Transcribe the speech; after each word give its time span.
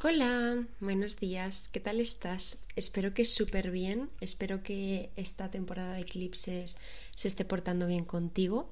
Hola, 0.00 0.64
buenos 0.78 1.16
días, 1.16 1.68
¿qué 1.72 1.80
tal 1.80 1.98
estás? 1.98 2.56
Espero 2.76 3.14
que 3.14 3.24
súper 3.24 3.72
bien, 3.72 4.10
espero 4.20 4.62
que 4.62 5.10
esta 5.16 5.50
temporada 5.50 5.94
de 5.94 6.02
eclipses 6.02 6.76
se 7.16 7.26
esté 7.26 7.44
portando 7.44 7.88
bien 7.88 8.04
contigo. 8.04 8.70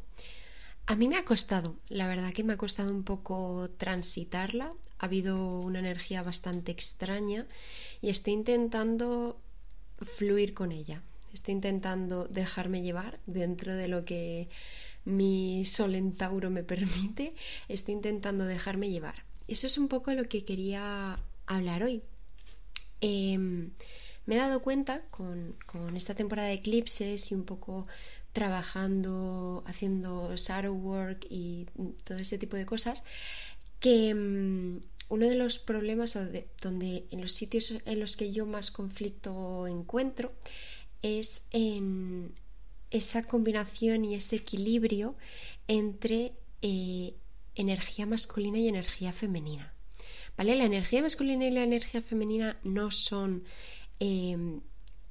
A 0.87 0.95
mí 0.95 1.09
me 1.09 1.17
ha 1.17 1.25
costado, 1.25 1.75
la 1.89 2.07
verdad 2.07 2.33
que 2.33 2.45
me 2.45 2.53
ha 2.53 2.57
costado 2.57 2.93
un 2.93 3.03
poco 3.03 3.69
transitarla, 3.77 4.73
ha 5.01 5.05
habido 5.05 5.63
una 5.63 5.81
energía 5.81 6.23
bastante 6.23 6.71
extraña 6.71 7.49
y 8.01 8.11
estoy 8.11 8.35
intentando 8.35 9.41
fluir 9.99 10.55
con 10.55 10.71
ella, 10.71 11.03
estoy 11.35 11.55
intentando 11.55 12.29
dejarme 12.29 12.83
llevar 12.83 13.19
dentro 13.27 13.75
de 13.75 13.89
lo 13.89 14.05
que 14.05 14.49
mi 15.05 15.65
sol 15.65 15.97
en 15.97 16.15
Tauro 16.15 16.51
me 16.51 16.63
permite, 16.63 17.35
estoy 17.67 17.95
intentando 17.95 18.45
dejarme 18.45 18.91
llevar 18.91 19.26
eso 19.49 19.67
es 19.67 19.79
un 19.79 19.89
poco 19.89 20.13
lo 20.13 20.29
que 20.29 20.45
quería 20.45 21.19
hablar 21.47 21.83
hoy. 21.83 22.03
Em, 23.01 23.71
me 24.27 24.35
he 24.35 24.39
dado 24.39 24.61
cuenta 24.63 25.03
con, 25.11 25.57
esta 25.97 26.15
temporada 26.15 26.49
de 26.49 26.55
eclipses 26.55 27.31
y 27.31 27.35
un 27.35 27.45
poco 27.45 27.87
trabajando, 28.33 29.63
haciendo 29.67 30.35
shadow 30.37 30.75
work 30.75 31.27
y 31.31 31.67
todo 32.05 32.19
ese 32.19 32.39
tipo 32.39 32.57
de 32.57 32.67
cosas, 32.67 33.05
que 33.81 34.11
em, 34.11 34.81
uno 35.09 35.27
de 35.27 35.37
los 35.37 35.59
problemas 35.59 36.19
donde 36.61 37.07
en 37.11 37.21
los 37.21 37.33
sitios 37.33 37.73
en 37.85 38.01
los 38.01 38.17
que 38.17 38.33
yo 38.33 38.47
más 38.47 38.71
conflicto 38.71 39.67
encuentro 39.69 40.33
es 41.03 41.45
en 41.53 42.35
esa 42.91 43.23
combinación 43.23 44.05
y 44.05 44.15
ese 44.15 44.37
equilibrio 44.37 45.15
entre 45.69 46.33
eh, 46.63 47.15
energía 47.57 48.07
masculina 48.07 48.59
y 48.59 48.69
energía 48.69 49.13
femenina. 49.13 49.73
¿Vale? 50.37 50.55
La 50.55 50.65
energía 50.65 51.03
masculina 51.03 51.47
y 51.47 51.51
la 51.51 51.65
energía 51.65 52.03
femenina 52.03 52.59
no 52.63 52.91
son 52.91 53.45
em, 53.99 54.61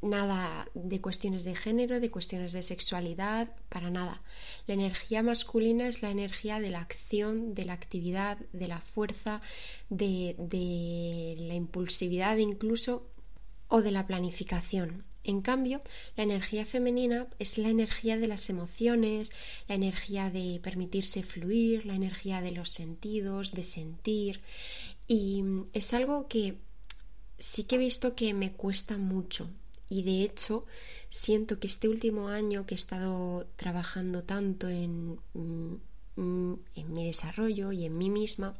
nada 0.01 0.67
de 0.73 1.01
cuestiones 1.01 1.43
de 1.43 1.55
género, 1.55 1.99
de 1.99 2.11
cuestiones 2.11 2.53
de 2.53 2.61
sexualidad, 2.61 3.49
para 3.69 3.89
nada. 3.89 4.21
La 4.67 4.75
energía 4.75 5.23
masculina 5.23 5.87
es 5.87 6.01
la 6.01 6.11
energía 6.11 6.59
de 6.59 6.69
la 6.69 6.81
acción, 6.81 7.55
de 7.55 7.65
la 7.65 7.73
actividad, 7.73 8.37
de 8.53 8.67
la 8.67 8.79
fuerza, 8.79 9.41
de, 9.89 10.35
de 10.37 11.35
la 11.39 11.55
impulsividad 11.55 12.37
incluso 12.37 13.09
o 13.67 13.81
de 13.81 13.91
la 13.91 14.05
planificación. 14.05 15.03
En 15.27 15.41
cambio, 15.41 15.81
la 16.15 16.23
energía 16.23 16.67
femenina 16.67 17.27
es 17.39 17.57
la 17.57 17.69
energía 17.69 18.15
de 18.17 18.27
las 18.27 18.47
emociones, 18.51 19.31
la 19.67 19.73
energía 19.73 20.29
de 20.29 20.59
permitirse 20.61 21.23
fluir, 21.23 21.87
la 21.87 21.95
energía 21.95 22.41
de 22.41 22.51
los 22.51 22.69
sentidos, 22.69 23.51
de 23.51 23.63
sentir. 23.63 24.41
Y 25.07 25.43
es 25.73 25.95
algo 25.95 26.27
que 26.27 26.59
sí 27.39 27.63
que 27.63 27.75
he 27.75 27.79
visto 27.79 28.15
que 28.15 28.35
me 28.35 28.53
cuesta 28.53 28.99
mucho. 28.99 29.49
Y 29.89 30.03
de 30.03 30.21
hecho, 30.21 30.67
siento 31.09 31.59
que 31.59 31.67
este 31.67 31.89
último 31.89 32.27
año 32.27 32.67
que 32.67 32.75
he 32.75 32.77
estado 32.77 33.47
trabajando 33.55 34.23
tanto 34.23 34.69
en, 34.69 35.19
mm, 35.33 36.53
en 36.75 36.93
mi 36.93 37.07
desarrollo 37.07 37.71
y 37.71 37.85
en 37.85 37.97
mí 37.97 38.11
misma, 38.11 38.55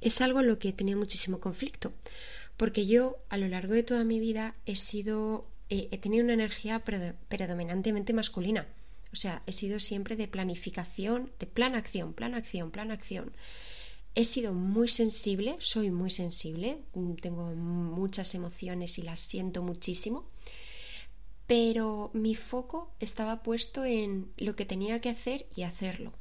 es 0.00 0.20
algo 0.20 0.40
en 0.40 0.48
lo 0.48 0.58
que 0.58 0.70
he 0.70 0.72
tenido 0.72 0.98
muchísimo 0.98 1.38
conflicto 1.38 1.92
porque 2.56 2.86
yo 2.86 3.16
a 3.28 3.36
lo 3.36 3.48
largo 3.48 3.74
de 3.74 3.82
toda 3.82 4.04
mi 4.04 4.20
vida 4.20 4.54
he 4.66 4.76
sido, 4.76 5.46
he 5.68 5.98
tenido 5.98 6.24
una 6.24 6.34
energía 6.34 6.84
predominantemente 6.84 8.12
masculina. 8.12 8.66
O 9.12 9.16
sea, 9.16 9.42
he 9.46 9.52
sido 9.52 9.78
siempre 9.78 10.16
de 10.16 10.26
planificación, 10.28 11.30
de 11.38 11.46
plan 11.46 11.74
acción, 11.74 12.12
plan 12.12 12.34
acción, 12.34 12.70
plan 12.70 12.90
acción. 12.90 13.32
He 14.16 14.24
sido 14.24 14.54
muy 14.54 14.88
sensible, 14.88 15.56
soy 15.58 15.90
muy 15.90 16.10
sensible, 16.10 16.78
tengo 17.20 17.46
muchas 17.54 18.34
emociones 18.34 18.98
y 18.98 19.02
las 19.02 19.18
siento 19.20 19.62
muchísimo, 19.62 20.28
pero 21.46 22.10
mi 22.12 22.36
foco 22.36 22.92
estaba 23.00 23.42
puesto 23.42 23.84
en 23.84 24.32
lo 24.36 24.54
que 24.54 24.66
tenía 24.66 25.00
que 25.00 25.10
hacer 25.10 25.46
y 25.56 25.62
hacerlo. 25.62 26.12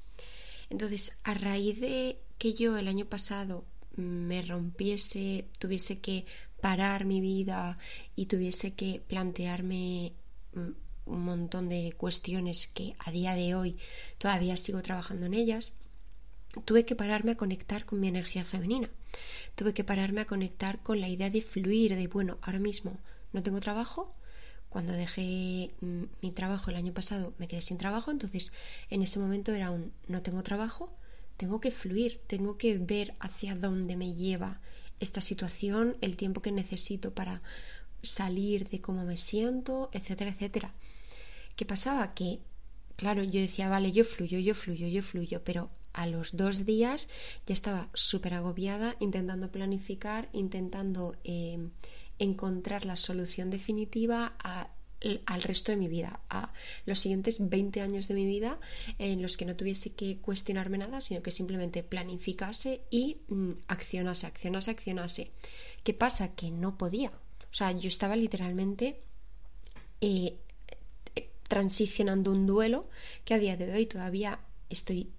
Entonces, 0.72 1.13
a 1.23 1.35
raíz 1.35 1.79
de 1.79 2.19
que 2.39 2.53
yo 2.53 2.77
el 2.77 2.88
año 2.88 3.05
pasado 3.05 3.63
me 3.95 4.41
rompiese, 4.41 5.45
tuviese 5.59 5.99
que 5.99 6.25
parar 6.61 7.05
mi 7.05 7.21
vida 7.21 7.77
y 8.15 8.25
tuviese 8.27 8.73
que 8.73 9.01
plantearme 9.07 10.13
mm, 10.53 10.69
un 11.05 11.25
montón 11.25 11.69
de 11.69 11.93
cuestiones 11.97 12.67
que 12.67 12.95
a 12.99 13.11
día 13.11 13.33
de 13.35 13.55
hoy 13.55 13.77
todavía 14.17 14.57
sigo 14.57 14.81
trabajando 14.81 15.25
en 15.25 15.33
ellas, 15.33 15.73
tuve 16.65 16.85
que 16.85 16.95
pararme 16.95 17.31
a 17.31 17.37
conectar 17.37 17.85
con 17.85 17.99
mi 17.99 18.07
energía 18.07 18.45
femenina. 18.45 18.89
Tuve 19.55 19.73
que 19.73 19.83
pararme 19.83 20.21
a 20.21 20.25
conectar 20.25 20.79
con 20.81 21.01
la 21.01 21.09
idea 21.09 21.29
de 21.29 21.41
fluir, 21.41 21.95
de 21.95 22.07
bueno, 22.07 22.37
ahora 22.41 22.59
mismo 22.59 22.97
no 23.33 23.43
tengo 23.43 23.59
trabajo. 23.59 24.13
Cuando 24.69 24.93
dejé 24.93 25.71
mm, 25.81 26.03
mi 26.21 26.31
trabajo 26.31 26.71
el 26.71 26.77
año 26.77 26.93
pasado 26.93 27.33
me 27.37 27.47
quedé 27.47 27.61
sin 27.61 27.77
trabajo, 27.77 28.11
entonces 28.11 28.51
en 28.89 29.01
ese 29.03 29.19
momento 29.19 29.51
era 29.53 29.69
un 29.69 29.91
no 30.07 30.21
tengo 30.21 30.41
trabajo, 30.43 30.91
tengo 31.38 31.59
que 31.59 31.71
fluir, 31.71 32.21
tengo 32.27 32.57
que 32.57 32.77
ver 32.77 33.16
hacia 33.19 33.55
dónde 33.55 33.95
me 33.95 34.13
lleva 34.13 34.61
esta 34.99 35.21
situación, 35.21 35.97
el 36.01 36.16
tiempo 36.16 36.41
que 36.41 36.51
necesito 36.51 37.13
para 37.13 37.41
salir 38.01 38.69
de 38.69 38.81
cómo 38.81 39.03
me 39.05 39.17
siento, 39.17 39.89
etcétera, 39.93 40.31
etcétera. 40.31 40.73
¿Qué 41.55 41.66
pasaba? 41.66 42.13
Que, 42.13 42.39
claro, 42.95 43.23
yo 43.23 43.39
decía, 43.39 43.69
vale, 43.69 43.91
yo 43.91 44.05
fluyo, 44.05 44.39
yo 44.39 44.55
fluyo, 44.55 44.88
yo 44.88 45.03
fluyo, 45.03 45.43
pero 45.43 45.69
a 45.93 46.07
los 46.07 46.35
dos 46.35 46.66
días 46.66 47.07
ya 47.45 47.53
estaba 47.53 47.89
súper 47.93 48.33
agobiada 48.33 48.95
intentando 48.99 49.51
planificar, 49.51 50.29
intentando 50.33 51.16
eh, 51.23 51.69
encontrar 52.19 52.85
la 52.85 52.95
solución 52.95 53.49
definitiva 53.49 54.33
a 54.39 54.69
al 55.25 55.41
resto 55.44 55.72
de 55.72 55.78
mi 55.78 55.88
vida, 55.88 56.19
a 56.30 56.53
los 56.86 57.00
siguientes 57.00 57.38
20 57.40 57.81
años 57.81 58.08
de 58.08 58.14
mi 58.14 58.25
vida 58.25 58.59
en 59.00 59.22
los 59.22 59.38
que 59.38 59.46
no 59.46 59.56
tuviese 59.56 59.91
que 59.91 60.18
cuestionarme 60.18 60.78
nada, 60.78 61.02
sino 61.02 61.22
que 61.22 61.31
simplemente 61.31 61.84
planificase 61.84 62.81
y 62.90 63.18
mm, 63.28 63.52
accionase, 63.68 64.28
accionase, 64.28 64.72
accionase. 64.72 65.31
¿Qué 65.84 65.94
pasa? 65.94 66.36
Que 66.36 66.52
no 66.52 66.78
podía. 66.78 67.09
O 67.09 67.56
sea, 67.56 67.72
yo 67.72 67.88
estaba 67.88 68.16
literalmente 68.16 69.00
eh, 70.02 70.38
eh, 71.16 71.30
transicionando 71.47 72.31
un 72.31 72.47
duelo 72.47 72.90
que 73.25 73.34
a 73.34 73.40
día 73.40 73.58
de 73.58 73.72
hoy 73.72 73.85
todavía 73.85 74.40
estoy 74.70 75.09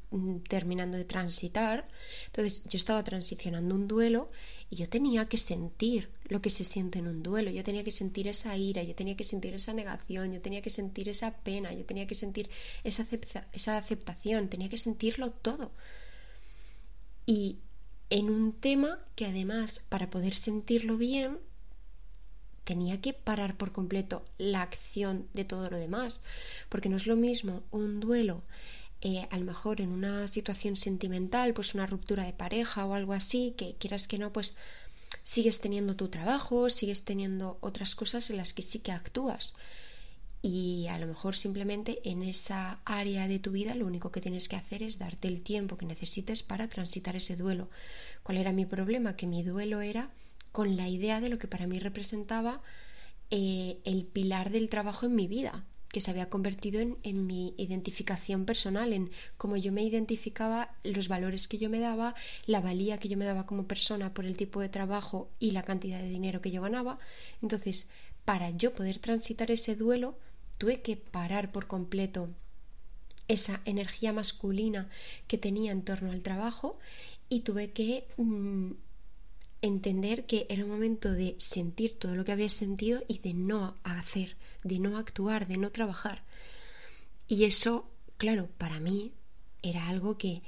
terminando 0.49 0.97
de 0.97 1.05
transitar. 1.05 1.89
Entonces 2.27 2.63
yo 2.65 2.77
estaba 2.77 3.03
transicionando 3.05 3.75
un 3.75 3.89
duelo 3.89 4.31
y 4.71 4.77
yo 4.77 4.89
tenía 4.89 5.29
que 5.29 5.39
sentir 5.39 6.11
lo 6.25 6.41
que 6.41 6.51
se 6.51 6.65
siente 6.65 6.99
en 6.99 7.07
un 7.07 7.23
duelo, 7.23 7.51
yo 7.51 7.63
tenía 7.63 7.85
que 7.85 7.91
sentir 7.91 8.29
esa 8.29 8.57
ira, 8.57 8.83
yo 8.83 8.95
tenía 8.95 9.17
que 9.17 9.25
sentir 9.25 9.55
esa 9.55 9.73
negación, 9.73 10.33
yo 10.33 10.41
tenía 10.41 10.63
que 10.63 10.71
sentir 10.71 11.09
esa 11.09 11.33
pena, 11.39 11.73
yo 11.73 11.85
tenía 11.85 12.07
que 12.07 12.15
sentir 12.15 12.49
esa, 12.83 13.07
esa 13.53 13.79
aceptación, 13.79 14.49
tenía 14.49 14.69
que 14.69 14.79
sentirlo 14.79 15.31
todo. 15.31 15.71
Y 17.27 17.59
en 18.11 18.31
un 18.31 18.53
tema 18.53 18.99
que 19.17 19.27
además 19.27 19.83
para 19.89 20.11
poder 20.11 20.35
sentirlo 20.35 20.97
bien 20.97 21.39
tenía 22.65 23.01
que 23.01 23.13
parar 23.13 23.57
por 23.57 23.73
completo 23.73 24.25
la 24.39 24.63
acción 24.63 25.29
de 25.35 25.45
todo 25.45 25.71
lo 25.71 25.77
demás, 25.77 26.21
porque 26.69 26.89
no 26.89 26.97
es 26.97 27.07
lo 27.07 27.17
mismo 27.17 27.63
un 27.71 28.01
duelo 28.01 28.43
eh, 29.07 29.29
a 29.31 29.37
lo 29.37 29.45
mejor 29.45 29.83
en 29.83 29.91
una 29.91 30.27
situación 30.29 30.79
sentimental, 30.79 31.53
pues 31.53 31.75
una 31.75 31.87
ruptura 31.87 32.25
de 32.25 32.33
pareja 32.33 32.87
o 32.87 32.95
algo 32.95 33.13
así, 33.13 33.55
que 33.55 33.77
quieras 33.77 34.09
que 34.09 34.19
no, 34.19 34.33
pues 34.33 34.55
sigues 35.23 35.61
teniendo 35.61 35.95
tu 35.95 36.09
trabajo, 36.09 36.71
sigues 36.71 37.05
teniendo 37.05 37.59
otras 37.61 37.95
cosas 37.95 38.31
en 38.31 38.39
las 38.39 38.55
que 38.55 38.63
sí 38.63 38.79
que 38.79 38.93
actúas. 38.93 39.55
Y 40.41 40.87
a 40.89 40.99
lo 40.99 41.07
mejor 41.07 41.37
simplemente 41.37 42.01
en 42.09 42.23
esa 42.23 42.81
área 42.87 43.29
de 43.29 43.39
tu 43.39 43.51
vida 43.53 43.75
lo 43.75 43.87
único 43.87 44.11
que 44.11 44.23
tienes 44.23 44.49
que 44.49 44.57
hacer 44.57 44.83
es 44.83 44.99
darte 44.99 45.29
el 45.29 45.43
tiempo 45.43 45.77
que 45.77 45.85
necesites 45.85 46.43
para 46.43 46.69
transitar 46.69 47.15
ese 47.15 47.37
duelo. 47.37 47.69
¿Cuál 48.23 48.39
era 48.39 48.53
mi 48.53 48.65
problema? 48.65 49.17
Que 49.17 49.27
mi 49.27 49.43
duelo 49.43 49.83
era 49.83 50.11
con 50.51 50.79
la 50.79 50.89
idea 50.89 51.21
de 51.21 51.29
lo 51.29 51.39
que 51.39 51.49
para 51.49 51.67
mí 51.67 51.79
representaba 51.79 52.63
eh, 53.31 53.81
el 53.85 54.07
pilar 54.07 54.49
del 54.49 54.71
trabajo 54.71 55.05
en 55.05 55.15
mi 55.15 55.27
vida 55.29 55.67
que 55.95 56.01
se 56.01 56.11
había 56.11 56.29
convertido 56.29 56.81
en, 56.81 57.27
mi 57.29 57.55
identificación 57.57 58.47
personal, 58.47 58.93
en 58.93 59.13
cómo 59.37 59.57
yo 59.57 59.71
me 59.71 59.85
identificaba, 59.85 60.75
los 60.83 61.07
valores 61.07 61.47
que 61.47 61.57
yo 61.57 61.71
me 61.71 61.79
daba, 61.79 62.17
la 62.47 62.61
valía 62.61 62.99
que 62.99 63.09
yo 63.09 63.17
me 63.17 63.25
daba 63.25 63.47
como 63.47 63.69
persona 63.69 64.13
por 64.13 64.25
el 64.25 64.37
tipo 64.37 64.61
de 64.61 64.69
trabajo 64.69 65.31
y 65.39 65.53
la 65.53 65.63
cantidad 65.63 66.01
de 66.01 66.09
dinero 66.09 66.41
que 66.41 66.51
yo 66.51 66.63
ganaba. 66.63 66.99
Entonces, 67.43 67.87
para 68.25 68.51
yo 68.51 68.75
poder 68.75 68.99
transitar 68.99 69.53
ese 69.53 69.77
duelo, 69.77 70.19
tuve 70.59 70.83
que 70.83 70.97
parar 70.97 71.53
por 71.53 71.69
completo 71.69 72.29
esa 73.29 73.61
energía 73.65 74.13
masculina 74.13 74.91
que 75.29 75.39
tenía 75.39 75.71
en 75.71 75.85
torno 75.85 76.11
al 76.11 76.23
trabajo 76.23 76.77
y 77.29 77.43
tuve 77.43 77.71
que 77.71 78.09
mm, 78.17 78.73
entender 79.65 80.27
que 80.27 80.47
era 80.49 80.65
un 80.65 80.71
momento 80.71 81.13
de 81.13 81.37
sentir 81.39 81.99
todo 81.99 82.15
lo 82.15 82.25
que 82.25 82.33
había 82.33 82.49
sentido 82.49 83.03
y 83.09 83.19
de 83.19 83.35
no 83.35 83.77
hacer, 83.83 84.37
de 84.63 84.79
no 84.79 84.99
actuar, 84.99 85.47
de 85.47 85.57
no 85.57 85.71
trabajar. 85.71 86.23
Y 87.27 87.45
eso, 87.45 87.89
claro, 88.17 88.49
para 88.59 88.81
mí 88.81 89.13
era 89.63 89.89
algo 89.89 90.19
que 90.19 90.43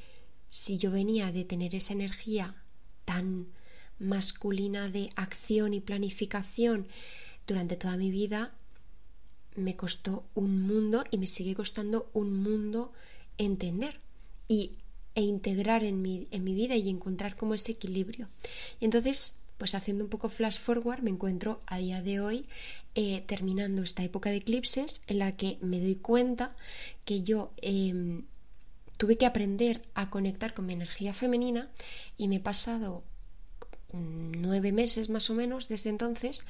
si 0.50 0.78
yo 0.78 0.90
venía 0.90 1.32
de 1.32 1.44
tener 1.44 1.74
esa 1.74 1.94
energía 1.94 2.54
tan 3.04 3.46
masculina 3.98 4.90
de 4.90 5.10
acción 5.16 5.72
y 5.72 5.80
planificación 5.80 6.86
durante 7.46 7.76
toda 7.76 7.96
mi 7.96 8.10
vida 8.10 8.54
me 9.54 9.74
costó 9.76 10.26
un 10.34 10.62
mundo 10.62 11.04
y 11.10 11.18
me 11.18 11.26
sigue 11.26 11.54
costando 11.54 12.10
un 12.12 12.42
mundo 12.42 12.92
entender 13.38 14.00
y, 14.48 14.72
e 15.16 15.22
integrar 15.22 15.82
en 15.82 16.02
mi, 16.02 16.28
en 16.30 16.44
mi 16.44 16.54
vida 16.54 16.76
y 16.76 16.90
encontrar 16.90 17.36
como 17.36 17.54
ese 17.54 17.72
equilibrio. 17.72 18.28
Y 18.78 18.84
entonces, 18.84 19.34
pues 19.56 19.74
haciendo 19.74 20.04
un 20.04 20.10
poco 20.10 20.28
flash 20.28 20.60
forward, 20.60 21.02
me 21.02 21.10
encuentro 21.10 21.62
a 21.66 21.78
día 21.78 22.02
de 22.02 22.20
hoy 22.20 22.46
eh, 22.94 23.24
terminando 23.26 23.82
esta 23.82 24.04
época 24.04 24.30
de 24.30 24.36
eclipses 24.36 25.00
en 25.06 25.18
la 25.20 25.32
que 25.32 25.56
me 25.62 25.80
doy 25.80 25.96
cuenta 25.96 26.54
que 27.06 27.22
yo 27.22 27.50
em, 27.62 28.24
tuve 28.98 29.16
que 29.16 29.24
aprender 29.24 29.82
a 29.94 30.10
conectar 30.10 30.52
con 30.52 30.66
mi 30.66 30.74
energía 30.74 31.14
femenina 31.14 31.70
y 32.18 32.28
me 32.28 32.36
he 32.36 32.40
pasado 32.40 33.02
nueve 33.92 34.70
meses 34.72 35.08
más 35.08 35.30
o 35.30 35.34
menos 35.34 35.68
desde 35.68 35.88
entonces 35.88 36.44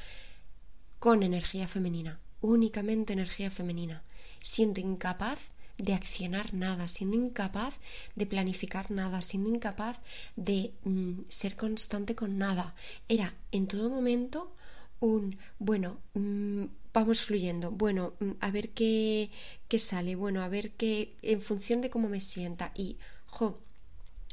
con 0.99 1.23
energía 1.23 1.69
femenina, 1.69 2.19
únicamente 2.41 3.13
energía 3.13 3.53
femenina, 3.53 4.03
siendo 4.43 4.81
incapaz 4.81 5.39
de 5.78 5.94
accionar 5.94 6.55
nada, 6.55 6.88
siendo 6.88 7.17
incapaz 7.17 7.75
de 8.14 8.26
planificar 8.26 8.90
nada, 8.90 9.20
siendo 9.23 9.50
incapaz 9.50 9.99
de 10.37 10.73
mm, 10.84 11.23
ser 11.28 11.56
constante 11.56 12.14
con 12.14 12.38
nada. 12.38 12.75
Era 13.08 13.34
en 13.52 13.67
todo 13.67 13.90
momento 13.90 14.55
un, 15.00 15.38
bueno, 15.58 15.99
mm, 16.14 16.64
vamos 16.94 17.23
fluyendo, 17.23 17.70
bueno, 17.70 18.14
mm, 18.20 18.31
a 18.40 18.50
ver 18.50 18.70
qué, 18.70 19.31
qué 19.69 19.78
sale, 19.78 20.14
bueno, 20.17 20.43
a 20.43 20.49
ver 20.49 20.73
qué, 20.73 21.14
en 21.23 21.43
función 21.43 21.81
de 21.82 21.90
cómo 21.90 22.08
me 22.08 22.20
sienta. 22.20 22.72
Y, 22.75 22.96
jo, 23.26 23.61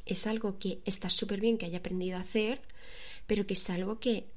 es 0.05 0.27
algo 0.27 0.59
que 0.59 0.81
está 0.85 1.09
súper 1.09 1.39
bien 1.41 1.57
que 1.57 1.65
haya 1.65 1.79
aprendido 1.79 2.17
a 2.17 2.21
hacer, 2.21 2.61
pero 3.27 3.45
que 3.45 3.53
es 3.53 3.69
algo 3.69 3.99
que 3.99 4.27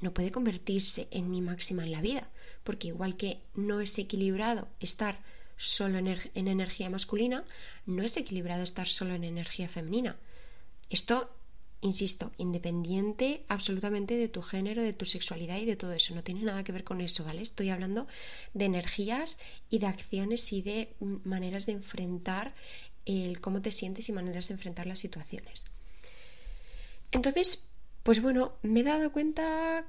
no 0.00 0.14
puede 0.14 0.32
convertirse 0.32 1.08
en 1.10 1.30
mi 1.30 1.42
máxima 1.42 1.84
en 1.84 1.92
la 1.92 2.00
vida, 2.00 2.28
porque 2.64 2.88
igual 2.88 3.16
que 3.16 3.40
no 3.54 3.80
es 3.80 3.98
equilibrado 3.98 4.68
estar 4.80 5.20
solo 5.58 5.98
en, 5.98 6.06
en 6.06 6.48
energía 6.48 6.88
masculina, 6.88 7.44
no 7.84 8.02
es 8.02 8.16
equilibrado 8.16 8.62
estar 8.62 8.88
solo 8.88 9.14
en 9.14 9.24
energía 9.24 9.68
femenina. 9.68 10.16
Esto 10.88 11.30
insisto, 11.80 12.32
independiente 12.38 13.44
absolutamente 13.48 14.16
de 14.16 14.28
tu 14.28 14.42
género, 14.42 14.82
de 14.82 14.92
tu 14.92 15.04
sexualidad 15.04 15.58
y 15.58 15.66
de 15.66 15.76
todo 15.76 15.92
eso. 15.92 16.14
No 16.14 16.24
tiene 16.24 16.42
nada 16.42 16.64
que 16.64 16.72
ver 16.72 16.84
con 16.84 17.00
eso, 17.00 17.24
¿vale? 17.24 17.42
Estoy 17.42 17.70
hablando 17.70 18.06
de 18.54 18.64
energías 18.64 19.36
y 19.70 19.78
de 19.78 19.86
acciones 19.86 20.52
y 20.52 20.62
de 20.62 20.94
maneras 21.00 21.66
de 21.66 21.72
enfrentar 21.72 22.54
el 23.06 23.40
cómo 23.40 23.62
te 23.62 23.72
sientes 23.72 24.08
y 24.08 24.12
maneras 24.12 24.48
de 24.48 24.54
enfrentar 24.54 24.86
las 24.86 24.98
situaciones. 24.98 25.66
Entonces, 27.10 27.66
pues 28.02 28.20
bueno, 28.20 28.52
me 28.62 28.80
he 28.80 28.84
dado 28.84 29.12
cuenta 29.12 29.86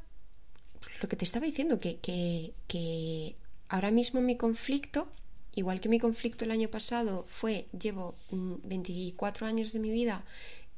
lo 1.02 1.10
que 1.10 1.16
te 1.16 1.26
estaba 1.26 1.46
diciendo, 1.46 1.80
que, 1.80 2.00
que, 2.00 3.36
ahora 3.68 3.92
mismo 3.92 4.22
mi 4.22 4.38
conflicto, 4.38 5.12
igual 5.60 5.82
que 5.82 5.90
mi 5.90 6.00
conflicto 6.00 6.46
el 6.46 6.52
año 6.52 6.70
pasado 6.70 7.26
fue, 7.28 7.68
llevo 7.78 8.16
24 8.32 9.46
mm, 9.46 9.50
años 9.50 9.74
de 9.74 9.80
mi 9.80 9.92
vida 9.92 10.24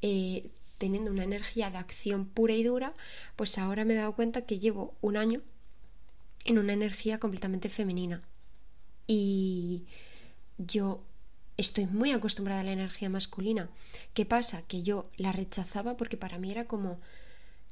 eh, 0.00 0.50
teniendo 0.78 1.12
una 1.12 1.22
energía 1.22 1.70
de 1.70 1.78
acción 1.78 2.26
pura 2.26 2.54
y 2.54 2.64
dura, 2.64 2.92
pues 3.36 3.58
ahora 3.58 3.84
me 3.84 3.94
he 3.94 3.96
dado 3.96 4.16
cuenta 4.16 4.44
que 4.44 4.58
llevo 4.58 4.94
un 5.00 5.16
año 5.16 5.40
en 6.44 6.58
una 6.58 6.72
energía 6.72 7.20
completamente 7.20 7.68
femenina. 7.68 8.22
Y 9.06 9.84
yo 10.58 11.04
estoy 11.56 11.86
muy 11.86 12.10
acostumbrada 12.10 12.62
a 12.62 12.64
la 12.64 12.72
energía 12.72 13.08
masculina. 13.08 13.70
¿Qué 14.14 14.26
pasa? 14.26 14.62
Que 14.62 14.82
yo 14.82 15.08
la 15.16 15.30
rechazaba 15.30 15.96
porque 15.96 16.16
para 16.16 16.38
mí 16.38 16.50
era 16.50 16.64
como 16.64 16.98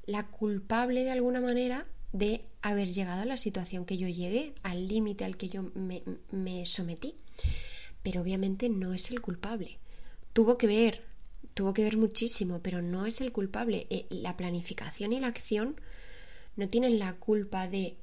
la 0.06 0.26
culpable 0.28 1.02
de 1.02 1.10
alguna 1.10 1.40
manera 1.40 1.86
de 2.12 2.44
haber 2.62 2.90
llegado 2.90 3.22
a 3.22 3.26
la 3.26 3.36
situación 3.36 3.84
que 3.84 3.98
yo 3.98 4.08
llegué, 4.08 4.54
al 4.62 4.88
límite 4.88 5.24
al 5.24 5.36
que 5.36 5.48
yo 5.48 5.62
me, 5.74 6.02
me, 6.30 6.66
sometí. 6.66 7.16
Pero 8.02 8.22
obviamente 8.22 8.68
no 8.68 8.94
es 8.94 9.10
el 9.10 9.20
culpable. 9.20 9.78
Tuvo 10.32 10.58
que 10.58 10.66
ver 10.66 11.10
tuvo 11.54 11.74
que 11.74 11.84
ver 11.84 11.96
muchísimo, 11.96 12.60
pero 12.62 12.80
no 12.80 13.06
es 13.06 13.20
el 13.20 13.32
culpable. 13.32 13.86
Eh, 13.90 14.06
la 14.10 14.36
planificación 14.36 15.12
y 15.12 15.20
la 15.20 15.26
acción 15.26 15.80
no 16.56 16.68
tienen 16.68 16.98
la 16.98 17.14
culpa 17.14 17.68
de 17.68 17.96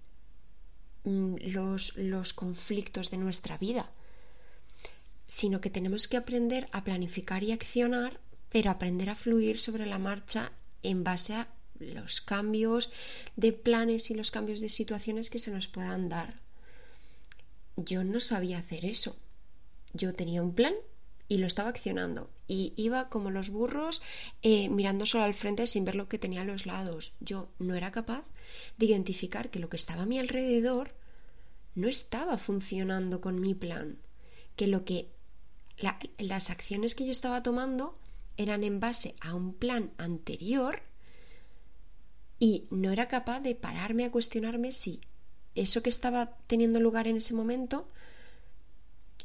mm, 1.03 1.35
los, 1.53 1.95
los 1.97 2.33
conflictos 2.33 3.09
de 3.09 3.17
nuestra 3.17 3.57
vida, 3.57 3.89
sino 5.27 5.61
que 5.61 5.69
tenemos 5.69 6.07
que 6.07 6.17
aprender 6.17 6.67
a 6.71 6.83
planificar 6.83 7.43
y 7.43 7.51
accionar, 7.51 8.19
pero 8.49 8.69
aprender 8.71 9.09
a 9.09 9.15
fluir 9.15 9.59
sobre 9.59 9.85
la 9.85 9.99
marcha 9.99 10.51
en 10.83 11.03
base 11.03 11.33
a 11.33 11.49
los 11.79 12.21
cambios 12.21 12.91
de 13.35 13.53
planes 13.53 14.09
y 14.11 14.13
los 14.13 14.31
cambios 14.31 14.59
de 14.59 14.69
situaciones 14.69 15.29
que 15.29 15.39
se 15.39 15.51
nos 15.51 15.67
puedan 15.67 16.09
dar. 16.09 16.39
Yo 17.75 18.03
no 18.03 18.19
sabía 18.19 18.59
hacer 18.59 18.85
eso. 18.85 19.15
Yo 19.93 20.13
tenía 20.13 20.41
un 20.41 20.53
plan 20.53 20.73
y 21.27 21.37
lo 21.37 21.47
estaba 21.47 21.69
accionando. 21.69 22.29
Y 22.47 22.73
iba 22.75 23.09
como 23.09 23.31
los 23.31 23.49
burros 23.49 24.01
eh, 24.41 24.69
mirando 24.69 25.05
solo 25.05 25.25
al 25.25 25.33
frente 25.33 25.67
sin 25.67 25.85
ver 25.85 25.95
lo 25.95 26.07
que 26.07 26.19
tenía 26.19 26.41
a 26.41 26.45
los 26.45 26.65
lados. 26.65 27.13
Yo 27.19 27.49
no 27.59 27.75
era 27.75 27.91
capaz 27.91 28.25
de 28.77 28.85
identificar 28.85 29.49
que 29.49 29.59
lo 29.59 29.69
que 29.69 29.77
estaba 29.77 30.03
a 30.03 30.05
mi 30.05 30.19
alrededor 30.19 30.93
no 31.75 31.87
estaba 31.87 32.37
funcionando 32.37 33.21
con 33.21 33.39
mi 33.39 33.53
plan. 33.53 33.97
Que 34.55 34.67
lo 34.67 34.85
que 34.85 35.09
las 36.17 36.49
acciones 36.49 36.95
que 36.95 37.05
yo 37.05 37.11
estaba 37.11 37.43
tomando 37.43 37.97
eran 38.37 38.63
en 38.63 38.79
base 38.79 39.15
a 39.19 39.35
un 39.35 39.53
plan 39.53 39.91
anterior 39.97 40.81
y 42.39 42.67
no 42.69 42.91
era 42.91 43.07
capaz 43.07 43.39
de 43.41 43.55
pararme 43.55 44.05
a 44.05 44.11
cuestionarme 44.11 44.71
si 44.71 45.01
eso 45.55 45.81
que 45.81 45.89
estaba 45.89 46.37
teniendo 46.47 46.79
lugar 46.79 47.07
en 47.07 47.17
ese 47.17 47.33
momento 47.33 47.89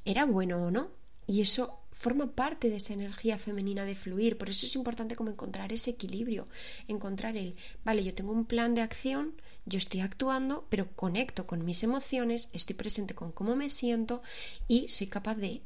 era 0.04 0.24
bueno 0.24 0.64
o 0.64 0.70
no. 0.70 0.90
Y 1.26 1.40
eso 1.40 1.78
forma 1.92 2.34
parte 2.34 2.68
de 2.68 2.76
esa 2.76 2.94
energía 2.94 3.38
femenina 3.38 3.84
de 3.84 3.94
fluir. 3.94 4.36
Por 4.36 4.48
eso 4.50 4.66
es 4.66 4.74
importante 4.74 5.14
como 5.14 5.30
encontrar 5.30 5.72
ese 5.72 5.90
equilibrio, 5.90 6.48
encontrar 6.88 7.36
el, 7.36 7.54
vale, 7.84 8.02
yo 8.02 8.14
tengo 8.14 8.32
un 8.32 8.44
plan 8.44 8.74
de 8.74 8.80
acción, 8.80 9.34
yo 9.66 9.78
estoy 9.78 10.00
actuando, 10.00 10.66
pero 10.68 10.90
conecto 10.96 11.46
con 11.46 11.64
mis 11.64 11.82
emociones, 11.84 12.50
estoy 12.52 12.74
presente 12.74 13.14
con 13.14 13.30
cómo 13.30 13.54
me 13.54 13.70
siento 13.70 14.22
y 14.66 14.88
soy 14.88 15.06
capaz 15.06 15.36
de 15.36 15.62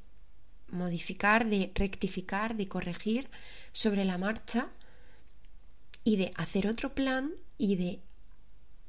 modificar, 0.68 1.48
de 1.48 1.72
rectificar, 1.74 2.56
de 2.56 2.68
corregir 2.68 3.30
sobre 3.72 4.04
la 4.04 4.18
marcha 4.18 4.70
y 6.06 6.16
de 6.16 6.32
hacer 6.36 6.68
otro 6.68 6.94
plan 6.94 7.32
y 7.58 7.74
de 7.74 8.00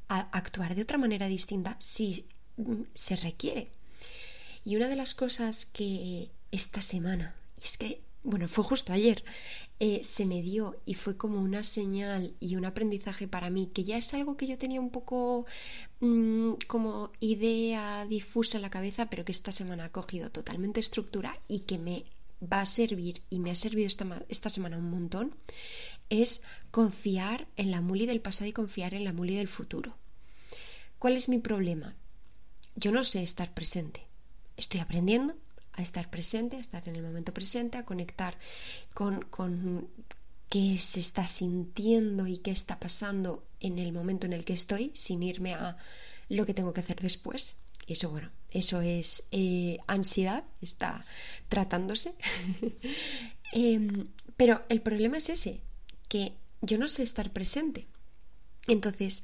actuar 0.08 0.76
de 0.76 0.84
otra 0.84 1.00
manera 1.00 1.28
distinta 1.28 1.76
si 1.80 2.28
mm, 2.58 2.84
se 2.94 3.16
requiere. 3.16 3.70
Y 4.64 4.76
una 4.76 4.88
de 4.88 4.96
las 4.96 5.16
cosas 5.16 5.66
que 5.66 6.30
esta 6.52 6.84
semana, 6.84 7.34
y 7.60 7.66
es 7.66 7.78
que, 7.80 8.02
bueno, 8.24 8.48
fue 8.48 8.64
justo 8.64 8.94
ayer, 8.94 9.24
eh, 9.80 10.02
se 10.04 10.28
me 10.28 10.44
dio 10.44 10.76
y 10.86 10.94
fue 10.94 11.18
como 11.18 11.42
una 11.42 11.64
señal 11.64 12.36
y 12.40 12.56
un 12.56 12.66
aprendizaje 12.66 13.28
para 13.28 13.50
mí, 13.50 13.72
que 13.74 13.84
ya 13.84 13.98
es 13.98 14.14
algo 14.14 14.38
que 14.38 14.46
yo 14.46 14.60
tenía 14.60 14.80
un 14.80 14.92
poco 14.92 15.48
mm, 16.02 16.52
como 16.68 17.12
idea 17.20 18.06
difusa 18.06 18.60
en 18.60 18.62
la 18.62 18.70
cabeza, 18.70 19.10
pero 19.10 19.26
que 19.26 19.32
esta 19.32 19.52
semana 19.52 19.86
ha 19.86 19.92
cogido 19.92 20.30
totalmente 20.30 20.82
estructura 20.82 21.36
y 21.48 21.62
que 21.62 21.80
me 21.80 22.06
va 22.42 22.62
a 22.62 22.66
servir 22.68 23.24
y 23.32 23.40
me 23.40 23.52
ha 23.52 23.56
servido 23.56 23.88
esta, 23.88 24.06
esta 24.30 24.50
semana 24.50 24.78
un 24.78 24.92
montón, 24.92 25.34
es 26.10 26.42
confiar 26.72 27.48
en 27.56 27.72
la 27.72 27.82
Muli 27.82 28.06
del 28.06 28.22
pasado 28.22 28.48
y 28.50 28.54
confiar 28.54 28.94
en 28.94 29.04
la 29.04 29.14
Muli 29.14 29.36
del 29.36 29.48
futuro. 29.48 29.96
¿Cuál 31.00 31.16
es 31.16 31.30
mi 31.30 31.40
problema? 31.40 31.96
Yo 32.76 32.92
no 32.92 33.04
sé 33.04 33.24
estar 33.24 33.54
presente. 33.54 34.06
Estoy 34.56 34.80
aprendiendo, 34.80 35.36
a 35.74 35.82
estar 35.82 36.10
presente, 36.10 36.58
a 36.58 36.60
estar 36.60 36.88
en 36.88 36.96
el 36.96 37.04
momento 37.04 37.34
presente, 37.34 37.78
a 37.78 37.86
conectar 37.86 38.38
con, 38.94 39.22
con 39.24 39.88
qué 40.50 40.78
se 40.80 41.00
está 41.00 41.28
sintiendo 41.28 42.28
y 42.28 42.38
qué 42.38 42.52
está 42.52 42.80
pasando 42.80 43.44
en 43.60 43.80
el 43.80 43.92
momento 43.92 44.26
en 44.26 44.34
el 44.34 44.46
que 44.46 44.54
estoy, 44.54 44.92
sin 44.96 45.24
irme 45.24 45.54
a 45.54 45.78
lo 46.30 46.46
que 46.46 46.54
tengo 46.54 46.74
que 46.74 46.82
hacer 46.82 47.00
después. 47.02 47.56
Eso, 47.88 48.10
bueno, 48.10 48.30
eso 48.52 48.82
es 48.82 49.24
eh, 49.32 49.80
ansiedad, 49.88 50.44
está 50.62 51.06
tratándose. 51.48 52.16
Em, 53.54 54.10
pero 54.36 54.66
el 54.68 54.82
problema 54.82 55.20
es 55.20 55.30
ese, 55.30 55.62
que 56.08 56.34
yo 56.62 56.78
no 56.78 56.88
sé 56.88 57.04
estar 57.04 57.32
presente. 57.32 57.88
Entonces, 58.68 59.24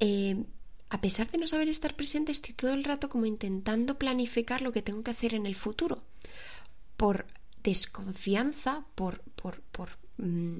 eh, 0.00 0.44
a 0.90 1.00
pesar 1.00 1.30
de 1.30 1.38
no 1.38 1.46
saber 1.46 1.68
estar 1.68 1.96
presente, 1.96 2.32
estoy 2.32 2.54
todo 2.54 2.72
el 2.72 2.84
rato 2.84 3.08
como 3.08 3.26
intentando 3.26 3.98
planificar 3.98 4.62
lo 4.62 4.72
que 4.72 4.82
tengo 4.82 5.02
que 5.02 5.10
hacer 5.10 5.34
en 5.34 5.46
el 5.46 5.54
futuro. 5.54 6.02
Por 6.96 7.26
desconfianza, 7.62 8.84
por... 8.94 9.20
por, 9.36 9.60
por 9.62 9.90
mm, 10.18 10.58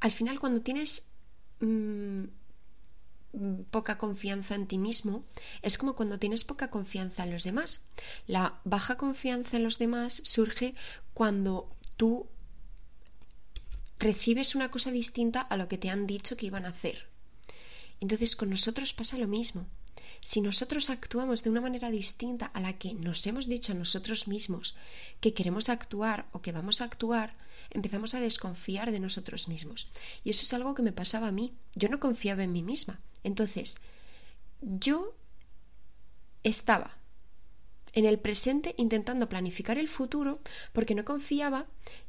al 0.00 0.12
final, 0.12 0.38
cuando 0.38 0.60
tienes 0.60 1.02
mm, 1.60 2.24
poca 3.70 3.98
confianza 3.98 4.54
en 4.54 4.66
ti 4.66 4.78
mismo, 4.78 5.24
es 5.62 5.78
como 5.78 5.94
cuando 5.94 6.18
tienes 6.18 6.44
poca 6.44 6.70
confianza 6.70 7.24
en 7.24 7.32
los 7.32 7.44
demás. 7.44 7.82
La 8.26 8.60
baja 8.64 8.96
confianza 8.96 9.56
en 9.56 9.64
los 9.64 9.78
demás 9.78 10.20
surge 10.24 10.74
cuando 11.14 11.68
tú 11.96 12.26
recibes 13.98 14.54
una 14.54 14.70
cosa 14.70 14.90
distinta 14.90 15.40
a 15.40 15.56
lo 15.56 15.68
que 15.68 15.78
te 15.78 15.90
han 15.90 16.06
dicho 16.06 16.36
que 16.36 16.46
iban 16.46 16.66
a 16.66 16.70
hacer. 16.70 17.08
Entonces 18.00 18.36
con 18.36 18.50
nosotros 18.50 18.92
pasa 18.92 19.18
lo 19.18 19.28
mismo. 19.28 19.66
Si 20.20 20.40
nosotros 20.40 20.90
actuamos 20.90 21.42
de 21.42 21.50
una 21.50 21.60
manera 21.60 21.90
distinta 21.90 22.46
a 22.46 22.60
la 22.60 22.78
que 22.78 22.94
nos 22.94 23.26
hemos 23.26 23.46
dicho 23.46 23.72
a 23.72 23.76
nosotros 23.76 24.26
mismos 24.26 24.74
que 25.20 25.34
queremos 25.34 25.68
actuar 25.68 26.28
o 26.32 26.40
que 26.40 26.52
vamos 26.52 26.80
a 26.80 26.84
actuar, 26.84 27.36
empezamos 27.70 28.14
a 28.14 28.20
desconfiar 28.20 28.90
de 28.90 29.00
nosotros 29.00 29.48
mismos. 29.48 29.88
Y 30.22 30.30
eso 30.30 30.42
es 30.42 30.52
algo 30.54 30.74
que 30.74 30.82
me 30.82 30.92
pasaba 30.92 31.28
a 31.28 31.32
mí. 31.32 31.54
Yo 31.74 31.88
no 31.88 32.00
confiaba 32.00 32.42
en 32.42 32.52
mí 32.52 32.62
misma. 32.62 33.00
Entonces, 33.22 33.78
yo 34.60 35.14
estaba 36.42 36.96
en 37.92 38.06
el 38.06 38.18
presente 38.18 38.74
intentando 38.76 39.28
planificar 39.28 39.78
el 39.78 39.88
futuro 39.88 40.40
porque 40.72 40.94
no 40.94 41.04
confiaba 41.04 41.66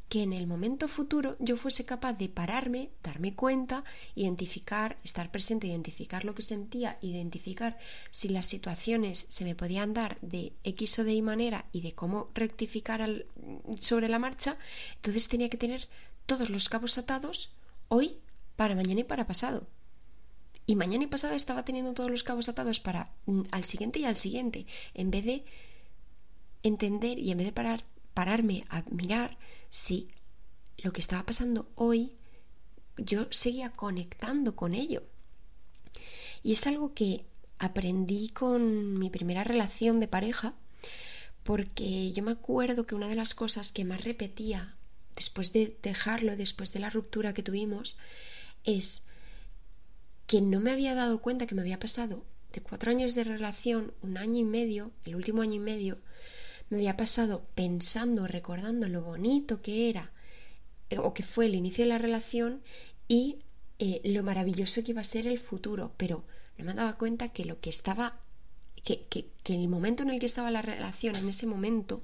que 0.10 0.22
en 0.22 0.34
el 0.34 0.48
momento 0.48 0.88
futuro 0.88 1.36
yo 1.40 1.58
fuese 1.58 1.86
capaz 1.86 2.14
de 2.14 2.30
pararme, 2.30 2.92
darme 3.04 3.34
cuenta, 3.34 3.84
identificar, 4.14 4.98
estar 5.04 5.32
presente, 5.32 5.68
identificar 5.68 6.26
lo 6.26 6.36
que 6.36 6.44
sentía, 6.44 6.98
identificar 7.02 7.78
si 8.12 8.30
las 8.30 8.46
situaciones 8.46 9.26
se 9.30 9.46
me 9.46 9.56
podían 9.56 9.94
dar 9.94 10.20
de 10.22 10.54
X 10.64 11.00
o 11.00 11.04
de 11.04 11.14
Y 11.14 11.22
manera 11.22 11.66
y 11.72 11.82
de 11.82 11.94
cómo 11.94 12.30
rectificar 12.36 13.26
sobre 13.80 14.10
la 14.10 14.20
marcha, 14.20 14.58
entonces 14.98 15.28
tenía 15.28 15.50
que 15.50 15.58
tener 15.58 15.88
todos 16.26 16.50
los 16.50 16.70
cabos 16.70 16.98
atados 16.98 17.52
hoy, 17.88 18.18
para 18.56 18.76
mañana 18.76 19.02
y 19.02 19.04
para 19.06 19.28
pasado. 19.28 19.68
Y 20.68 20.76
mañana 20.76 21.04
y 21.04 21.08
pasado 21.08 21.36
estaba 21.36 21.66
teniendo 21.66 21.94
todos 21.94 22.10
los 22.10 22.24
cabos 22.24 22.50
atados 22.50 22.80
para 22.80 23.12
mm, 23.26 23.44
al 23.52 23.66
siguiente 23.66 24.00
y 24.00 24.06
al 24.06 24.18
siguiente, 24.18 24.66
en 24.94 25.12
vez 25.12 25.26
de 25.26 25.46
entender 26.64 27.20
y 27.20 27.32
en 27.32 27.38
vez 27.38 27.48
de 27.48 27.54
parar, 27.54 27.84
pararme 28.14 28.66
a 28.70 28.84
mirar 28.90 29.38
si 29.76 30.08
lo 30.78 30.94
que 30.94 31.02
estaba 31.02 31.26
pasando 31.26 31.70
hoy 31.76 32.14
yo 32.96 33.28
seguía 33.30 33.72
conectando 33.72 34.56
con 34.56 34.74
ello. 34.74 35.04
Y 36.44 36.54
es 36.54 36.66
algo 36.66 36.94
que 36.94 37.26
aprendí 37.60 38.30
con 38.30 38.98
mi 38.98 39.10
primera 39.10 39.44
relación 39.44 40.00
de 40.00 40.08
pareja, 40.08 40.54
porque 41.44 42.14
yo 42.14 42.24
me 42.24 42.32
acuerdo 42.32 42.86
que 42.86 42.96
una 42.96 43.10
de 43.10 43.16
las 43.16 43.36
cosas 43.36 43.74
que 43.74 43.84
más 43.84 44.06
repetía 44.06 44.78
después 45.14 45.52
de 45.52 45.78
dejarlo, 45.84 46.38
después 46.38 46.72
de 46.72 46.80
la 46.80 46.90
ruptura 46.90 47.34
que 47.34 47.44
tuvimos, 47.44 47.98
es 48.64 49.04
que 50.26 50.40
no 50.42 50.62
me 50.62 50.72
había 50.72 50.96
dado 50.96 51.22
cuenta 51.22 51.48
que 51.48 51.56
me 51.56 51.62
había 51.62 51.80
pasado 51.80 52.24
de 52.54 52.62
cuatro 52.62 52.92
años 52.92 53.14
de 53.14 53.26
relación, 53.26 53.94
un 54.02 54.18
año 54.18 54.40
y 54.40 54.46
medio, 54.46 54.92
el 55.04 55.18
último 55.18 55.42
año 55.42 55.56
y 55.56 55.60
medio, 55.60 55.98
me 56.70 56.78
había 56.78 56.98
pasado 56.98 57.46
pensando, 57.56 58.28
recordando 58.28 58.88
lo 58.88 59.02
bonito 59.02 59.62
que 59.62 59.90
era 59.90 60.12
eh, 60.90 60.98
o 60.98 61.14
que 61.14 61.24
fue 61.24 61.46
el 61.46 61.56
inicio 61.56 61.84
de 61.84 61.90
la 61.90 61.98
relación 61.98 62.62
y 63.08 63.40
eh, 63.80 64.02
lo 64.06 64.24
maravilloso 64.24 64.84
que 64.84 64.92
iba 64.92 65.02
a 65.02 65.06
ser 65.06 65.28
el 65.28 65.40
futuro, 65.40 65.94
pero 65.98 66.24
no 66.58 66.66
me 66.66 66.74
daba 66.74 66.94
cuenta 66.94 67.30
que 67.30 67.46
lo 67.46 67.60
que 67.60 67.70
estaba, 67.70 68.20
que, 68.84 69.06
que, 69.08 69.28
que 69.44 69.54
el 69.54 69.68
momento 69.68 70.04
en 70.04 70.10
el 70.10 70.20
que 70.20 70.26
estaba 70.26 70.52
la 70.52 70.62
relación, 70.62 71.16
en 71.16 71.28
ese 71.28 71.46
momento, 71.46 72.04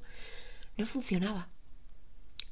no 0.77 0.86
funcionaba. 0.86 1.50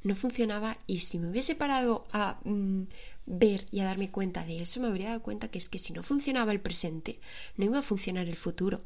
No 0.01 0.16
funcionaba 0.16 0.78
y 0.88 1.01
si 1.01 1.20
me 1.20 1.30
hubiese 1.30 1.56
parado 1.56 2.08
a 2.13 2.39
mm, 2.46 2.84
ver 3.25 3.66
y 3.70 3.82
a 3.82 3.86
darme 3.86 4.12
cuenta 4.12 4.46
de 4.46 4.62
eso, 4.62 4.80
me 4.80 4.88
habría 4.88 5.10
dado 5.10 5.22
cuenta 5.22 5.50
que 5.50 5.58
es 5.58 5.68
que 5.68 5.80
si 5.80 5.92
no 5.92 6.04
funcionaba 6.04 6.54
el 6.54 6.62
presente, 6.62 7.20
no 7.58 7.66
iba 7.66 7.80
a 7.80 7.84
funcionar 7.84 8.28
el 8.30 8.38
futuro, 8.38 8.82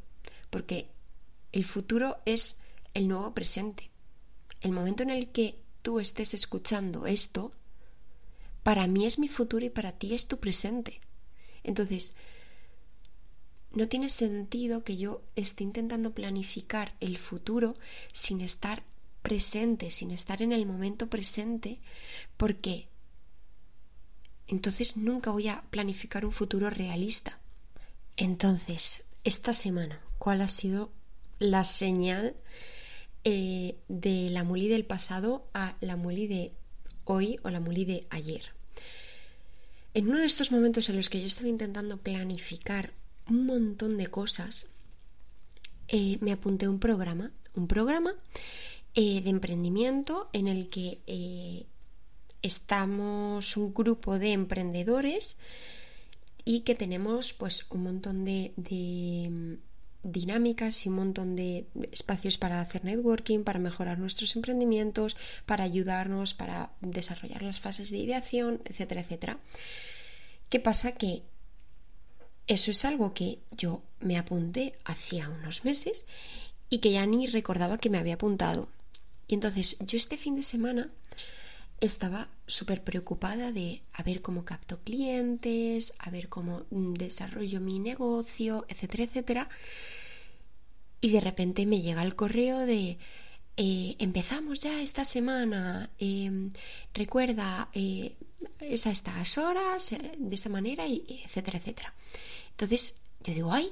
porque 0.50 0.90
el 1.52 1.66
futuro 1.66 2.18
es 2.26 2.58
el 2.94 3.08
nuevo 3.08 3.34
presente. 3.34 3.90
El 4.62 4.72
momento 4.72 5.04
en 5.04 5.10
el 5.10 5.30
que 5.30 5.60
tú 5.82 6.00
estés 6.00 6.34
escuchando 6.34 7.06
esto, 7.06 7.52
para 8.64 8.88
mí 8.88 9.06
es 9.06 9.20
mi 9.20 9.28
futuro 9.28 9.66
y 9.66 9.70
para 9.70 9.92
ti 9.94 10.14
es 10.14 10.28
tu 10.28 10.40
presente. 10.40 11.02
Entonces, 11.64 12.14
no 13.72 13.88
tiene 13.88 14.10
sentido 14.10 14.84
que 14.84 14.98
yo 14.98 15.24
esté 15.36 15.64
intentando 15.64 16.14
planificar 16.14 16.96
el 17.00 17.18
futuro 17.18 17.76
sin 18.14 18.42
estar 18.42 18.84
presente, 19.22 19.90
sin 19.90 20.12
estar 20.12 20.42
en 20.42 20.52
el 20.52 20.66
momento 20.66 21.08
presente, 21.08 21.80
porque 22.38 22.88
entonces 24.48 24.96
nunca 24.98 25.32
voy 25.32 25.48
a 25.48 25.64
planificar 25.72 26.26
un 26.26 26.32
futuro 26.32 26.70
realista. 26.70 27.40
Entonces, 28.16 29.06
esta 29.24 29.54
semana, 29.54 30.02
¿cuál 30.20 30.42
ha 30.42 30.50
sido 30.50 30.92
la 31.40 31.64
señal 31.64 32.36
eh, 33.26 33.78
de 33.88 34.30
la 34.30 34.44
muli 34.44 34.68
del 34.68 34.84
pasado 34.86 35.48
a 35.54 35.78
la 35.80 35.96
muli 35.96 36.28
de 36.28 36.52
hoy 37.06 37.40
o 37.44 37.50
la 37.50 37.62
muli 37.62 37.86
de 37.86 38.06
ayer. 38.10 38.42
En 39.94 40.10
uno 40.10 40.20
de 40.20 40.26
estos 40.26 40.52
momentos 40.52 40.90
en 40.90 40.98
los 40.98 41.10
que 41.10 41.22
yo 41.22 41.28
estaba 41.28 41.48
intentando 41.48 41.98
planificar 41.98 42.94
un 43.30 43.46
montón 43.46 43.98
de 43.98 44.08
cosas, 44.08 44.68
eh, 45.88 46.18
me 46.20 46.34
apunté 46.34 46.68
un 46.68 46.80
programa, 46.80 47.32
un 47.56 47.68
programa 47.68 48.14
eh, 48.94 49.22
de 49.22 49.30
emprendimiento 49.30 50.30
en 50.34 50.48
el 50.50 50.70
que 50.70 51.66
estamos 52.42 53.56
un 53.56 53.74
grupo 53.74 54.20
de 54.20 54.34
emprendedores 54.34 55.38
y 56.44 56.62
que 56.62 56.76
tenemos 56.76 57.32
pues 57.32 57.66
un 57.70 57.84
montón 57.84 58.26
de 58.26 58.52
dinámicas 60.04 60.86
y 60.86 60.90
un 60.90 60.96
montón 60.96 61.36
de 61.36 61.66
espacios 61.92 62.38
para 62.38 62.62
hacer 62.62 62.84
networking, 62.84 63.44
para 63.44 63.60
mejorar 63.60 64.00
nuestros 64.00 64.36
emprendimientos, 64.36 65.18
para 65.46 65.64
ayudarnos, 65.64 66.34
para 66.34 66.72
desarrollar 66.82 67.42
las 67.42 67.60
fases 67.60 67.90
de 67.90 67.98
ideación, 67.98 68.62
etcétera, 68.66 69.02
etcétera. 69.02 69.40
¿Qué 70.50 70.60
pasa? 70.60 70.92
Que 70.92 71.24
eso 72.48 72.72
es 72.72 72.84
algo 72.86 73.14
que 73.14 73.40
yo 73.52 73.82
me 74.02 74.18
apunté 74.18 74.74
hacía 74.84 75.30
unos 75.30 75.64
meses 75.64 76.06
y 76.70 76.80
que 76.80 76.92
ya 76.92 77.06
ni 77.06 77.28
recordaba 77.28 77.78
que 77.78 77.90
me 77.90 77.98
había 77.98 78.16
apuntado. 78.16 78.68
Y 79.28 79.36
entonces 79.36 79.78
yo 79.80 79.98
este 79.98 80.18
fin 80.18 80.36
de 80.36 80.44
semana 80.44 80.92
estaba 81.86 82.30
súper 82.48 82.84
preocupada 82.84 83.52
de 83.52 83.84
a 83.92 84.04
ver 84.04 84.22
cómo 84.22 84.46
capto 84.46 84.80
clientes, 84.84 85.94
a 86.00 86.10
ver 86.10 86.30
cómo 86.30 86.64
desarrollo 86.70 87.60
mi 87.60 87.80
negocio, 87.80 88.66
etcétera, 88.70 89.04
etcétera. 89.04 89.50
Y 91.02 91.12
de 91.12 91.20
repente 91.20 91.66
me 91.66 91.82
llega 91.82 92.02
el 92.04 92.16
correo 92.16 92.60
de 92.60 92.98
eh, 93.58 93.96
empezamos 94.00 94.62
ya 94.62 94.82
esta 94.82 95.04
semana, 95.06 95.90
em, 96.00 96.54
recuerda, 96.94 97.70
eh, 97.74 98.16
es 98.60 98.88
a 98.88 98.92
estas 98.92 99.38
horas, 99.38 99.92
eh, 99.92 100.14
de 100.18 100.36
esta 100.36 100.50
manera, 100.50 100.88
y, 100.88 101.22
etcétera, 101.26 101.60
etcétera. 101.60 101.94
Entonces 102.52 102.96
yo 103.24 103.34
digo, 103.34 103.54
ay, 103.54 103.72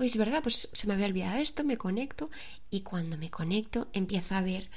es 0.00 0.16
verdad, 0.16 0.42
pues 0.42 0.68
se 0.72 0.86
me 0.86 0.94
había 0.94 1.06
olvidado 1.06 1.38
esto, 1.38 1.62
me 1.62 1.76
conecto 1.76 2.30
y 2.70 2.80
cuando 2.80 3.16
me 3.18 3.30
conecto 3.30 3.88
empiezo 3.92 4.34
a 4.34 4.40
ver 4.40 4.68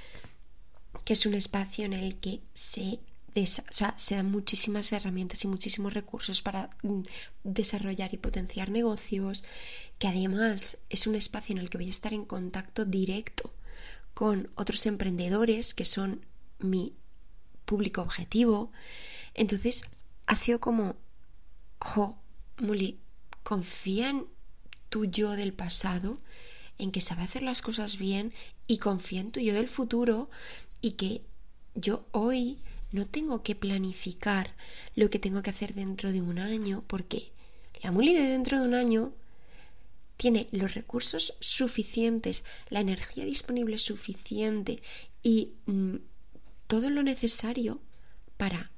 que 1.08 1.14
es 1.14 1.26
un 1.26 1.36
espacio 1.36 1.86
en 1.86 1.94
el 1.94 2.18
que 2.20 2.42
se 2.54 3.00
se 3.46 4.16
dan 4.16 4.30
muchísimas 4.30 4.92
herramientas 4.92 5.46
y 5.46 5.48
muchísimos 5.48 5.94
recursos 5.94 6.42
para 6.42 6.70
mm, 6.82 7.04
desarrollar 7.46 8.14
y 8.14 8.18
potenciar 8.18 8.70
negocios, 8.70 9.46
que 10.00 10.10
además 10.10 10.78
es 10.90 11.08
un 11.08 11.16
espacio 11.16 11.54
en 11.54 11.60
el 11.60 11.70
que 11.70 11.78
voy 11.78 11.88
a 11.88 11.92
estar 11.92 12.14
en 12.14 12.26
contacto 12.26 12.84
directo 12.84 13.54
con 14.16 14.50
otros 14.56 14.86
emprendedores 14.86 15.74
que 15.74 15.86
son 15.86 16.26
mi 16.60 16.94
público 17.64 18.02
objetivo. 18.02 18.70
Entonces 19.34 19.86
ha 20.26 20.36
sido 20.36 20.60
como, 20.60 20.98
jo, 21.80 22.18
Muli, 22.58 23.00
confía 23.44 24.10
en 24.10 24.26
tu 24.90 25.06
yo 25.06 25.32
del 25.38 25.54
pasado, 25.54 26.20
en 26.80 26.92
que 26.92 27.02
sabe 27.02 27.24
hacer 27.24 27.44
las 27.44 27.62
cosas 27.62 27.98
bien 27.98 28.34
y 28.68 28.80
confía 28.80 29.22
en 29.22 29.32
tu 29.32 29.40
yo 29.40 29.54
del 29.54 29.70
futuro 29.70 30.30
y 30.82 30.92
que 30.92 31.22
yo 31.76 32.06
hoy 32.12 32.60
no 32.92 33.06
tengo 33.06 33.44
que 33.44 33.56
planificar 33.56 34.56
lo 34.96 35.10
que 35.10 35.20
tengo 35.20 35.42
que 35.42 35.50
hacer 35.50 35.74
dentro 35.74 36.12
de 36.12 36.22
un 36.22 36.40
año, 36.40 36.84
porque 36.88 37.32
la 37.84 37.92
muli 37.92 38.14
de 38.14 38.30
dentro 38.30 38.60
de 38.60 38.68
un 38.68 38.74
año 38.74 39.14
tiene 40.18 40.48
los 40.52 40.74
recursos 40.74 41.36
suficientes, 41.40 42.44
la 42.70 42.80
energía 42.80 43.26
disponible 43.26 43.78
suficiente 43.78 44.82
y 45.22 45.54
mm, 45.68 45.98
todo 46.66 46.90
lo 46.90 47.04
necesario 47.04 47.80
para 48.36 48.72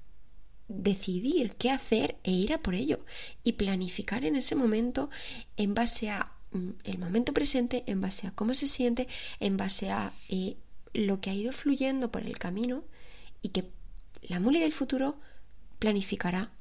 decidir 0.67 1.55
qué 1.55 1.71
hacer 1.71 2.17
e 2.23 2.31
ir 2.31 2.53
a 2.53 2.61
por 2.61 2.75
ello 2.75 3.03
y 3.43 3.53
planificar 3.53 4.23
en 4.25 4.35
ese 4.35 4.55
momento 4.55 5.09
en 5.57 5.73
base 5.73 6.09
a 6.09 6.33
mm, 6.51 6.69
el 6.83 6.97
momento 6.99 7.33
presente, 7.33 7.83
en 7.87 8.01
base 8.01 8.27
a 8.27 8.31
cómo 8.31 8.53
se 8.53 8.67
siente, 8.67 9.07
en 9.39 9.55
base 9.57 9.89
a 9.89 10.13
eh, 10.27 10.57
lo 10.93 11.21
que 11.21 11.29
ha 11.29 11.33
ido 11.33 11.51
fluyendo 11.51 12.11
por 12.11 12.23
el 12.23 12.37
camino 12.37 12.83
y 13.41 13.49
que 13.49 13.69
la 14.21 14.39
muli 14.39 14.59
del 14.59 14.73
futuro 14.73 15.19
planificará 15.79 16.51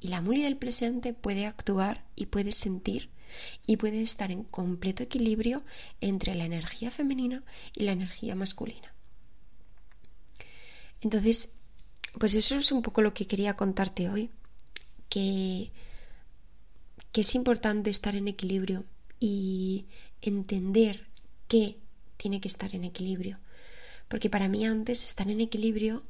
y 0.00 0.08
la 0.08 0.20
muli 0.20 0.42
del 0.42 0.56
presente 0.56 1.14
puede 1.14 1.46
actuar 1.46 2.04
y 2.14 2.26
puede 2.26 2.52
sentir 2.52 3.10
y 3.66 3.76
puede 3.76 4.02
estar 4.02 4.30
en 4.30 4.44
completo 4.44 5.02
equilibrio 5.02 5.62
entre 6.00 6.34
la 6.34 6.44
energía 6.44 6.90
femenina 6.90 7.42
y 7.74 7.84
la 7.84 7.92
energía 7.92 8.34
masculina. 8.34 8.92
Entonces, 11.00 11.52
pues 12.18 12.34
eso 12.34 12.56
es 12.56 12.70
un 12.70 12.82
poco 12.82 13.02
lo 13.02 13.14
que 13.14 13.26
quería 13.26 13.56
contarte 13.56 14.08
hoy, 14.08 14.30
que, 15.08 15.70
que 17.12 17.22
es 17.22 17.34
importante 17.34 17.90
estar 17.90 18.14
en 18.14 18.28
equilibrio 18.28 18.84
y 19.18 19.86
entender 20.20 21.06
que 21.48 21.78
tiene 22.16 22.40
que 22.40 22.48
estar 22.48 22.74
en 22.74 22.84
equilibrio. 22.84 23.38
Porque 24.14 24.30
para 24.30 24.48
mí 24.48 24.64
antes 24.64 25.04
estar 25.04 25.28
en 25.28 25.40
equilibrio 25.40 26.04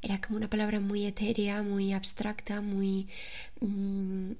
era 0.00 0.20
como 0.20 0.36
una 0.36 0.48
palabra 0.48 0.78
muy 0.78 1.06
etérea, 1.06 1.64
muy 1.64 1.92
abstracta, 1.92 2.60
muy 2.60 3.08
mm, 3.58 4.30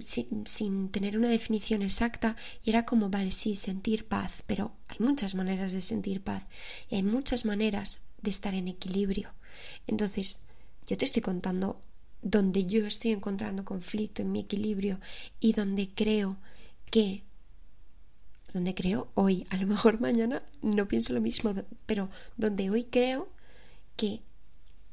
sin, 0.00 0.46
sin, 0.46 0.88
tener 0.88 1.18
una 1.18 1.28
definición 1.28 1.82
exacta 1.82 2.36
y 2.64 2.70
era 2.70 2.86
como, 2.86 3.10
vale, 3.10 3.30
sí, 3.30 3.56
sentir 3.56 4.06
paz, 4.06 4.32
pero 4.46 4.72
hay 4.88 4.96
muchas 5.00 5.34
maneras 5.34 5.72
de 5.72 5.82
sentir 5.82 6.22
paz 6.22 6.42
y 6.88 6.94
hay 6.94 7.02
muchas 7.02 7.44
maneras 7.44 7.98
de 8.22 8.30
estar 8.30 8.54
en 8.54 8.68
equilibrio. 8.68 9.28
Entonces, 9.86 10.40
yo 10.86 10.96
te 10.96 11.04
estoy 11.04 11.20
contando 11.20 11.78
donde 12.22 12.64
yo 12.64 12.86
estoy 12.86 13.12
encontrando 13.12 13.66
conflicto 13.66 14.22
en 14.22 14.32
mi 14.32 14.40
equilibrio 14.40 14.98
y 15.40 15.52
donde 15.52 15.90
creo 15.94 16.38
que 16.90 17.22
donde 18.52 18.74
creo 18.74 19.08
hoy, 19.14 19.46
a 19.50 19.56
lo 19.56 19.66
mejor 19.66 20.00
mañana 20.00 20.42
no 20.62 20.86
pienso 20.88 21.12
lo 21.12 21.20
mismo, 21.20 21.54
pero 21.86 22.10
donde 22.36 22.70
hoy 22.70 22.84
creo 22.84 23.28
que 23.96 24.20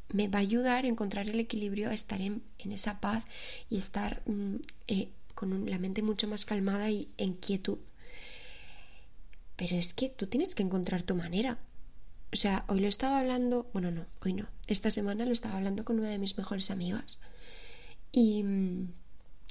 me 0.09 0.27
va 0.27 0.39
a 0.39 0.41
ayudar 0.41 0.85
a 0.85 0.87
encontrar 0.87 1.29
el 1.29 1.39
equilibrio, 1.39 1.89
a 1.89 1.93
estar 1.93 2.21
en, 2.21 2.43
esa 2.59 2.99
paz 2.99 3.23
y 3.69 3.77
estar 3.77 4.21
mm, 4.25 4.55
eh, 4.87 5.09
con 5.35 5.69
la 5.69 5.79
mente 5.79 6.01
mucho 6.01 6.27
más 6.27 6.45
calmada 6.45 6.89
y 6.89 7.09
en 7.17 7.33
quietud. 7.33 7.77
Pero 9.55 9.75
es 9.75 9.93
que 9.93 10.09
tú 10.09 10.27
tienes 10.27 10.55
que 10.55 10.63
encontrar 10.63 11.03
tu 11.03 11.15
manera. 11.15 11.57
O 12.31 12.35
sea, 12.35 12.65
hoy 12.67 12.79
lo 12.79 12.87
estaba 12.87 13.19
hablando, 13.19 13.67
bueno, 13.73 13.91
no, 13.91 14.05
hoy 14.23 14.33
no. 14.33 14.47
Esta 14.67 14.91
semana 14.91 15.25
lo 15.25 15.33
estaba 15.33 15.57
hablando 15.57 15.83
con 15.83 15.99
una 15.99 16.09
de 16.09 16.19
mis 16.19 16.37
mejores 16.37 16.71
amigas. 16.71 17.17
Y 18.11 18.43
mm, 18.43 18.87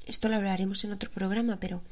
esto 0.06 0.28
lo 0.28 0.36
hablaremos 0.36 0.82
en 0.84 0.92
otro 0.92 1.10
programa, 1.10 1.58
pero 1.58 1.82